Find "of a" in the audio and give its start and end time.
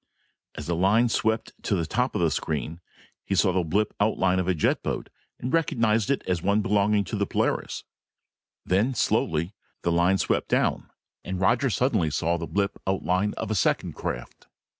4.39-4.55, 13.37-13.53